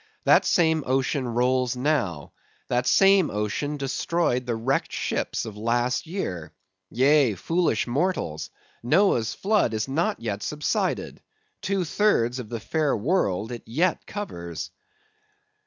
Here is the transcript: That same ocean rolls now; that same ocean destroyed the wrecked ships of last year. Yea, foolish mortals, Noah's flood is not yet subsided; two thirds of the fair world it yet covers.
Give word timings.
That 0.23 0.45
same 0.45 0.83
ocean 0.87 1.27
rolls 1.27 1.75
now; 1.75 2.31
that 2.69 2.87
same 2.87 3.29
ocean 3.29 3.77
destroyed 3.77 4.47
the 4.47 4.55
wrecked 4.55 4.91
ships 4.91 5.45
of 5.45 5.55
last 5.55 6.07
year. 6.07 6.51
Yea, 6.89 7.35
foolish 7.35 7.85
mortals, 7.85 8.49
Noah's 8.81 9.35
flood 9.35 9.75
is 9.75 9.87
not 9.87 10.19
yet 10.19 10.41
subsided; 10.41 11.21
two 11.61 11.85
thirds 11.85 12.39
of 12.39 12.49
the 12.49 12.59
fair 12.59 12.97
world 12.97 13.51
it 13.51 13.61
yet 13.67 14.07
covers. 14.07 14.71